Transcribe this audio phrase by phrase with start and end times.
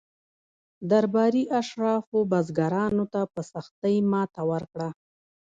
[0.91, 4.89] درباري اشرافو بزګرانو ته په سختۍ ماته ورکړه.